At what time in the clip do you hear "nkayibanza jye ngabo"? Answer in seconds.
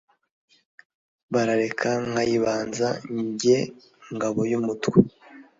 2.09-4.41